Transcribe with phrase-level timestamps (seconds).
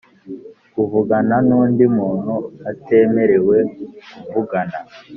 [0.83, 2.35] uvugana nundi muntu
[2.71, 3.57] atemerewe
[4.13, 4.77] kuvugana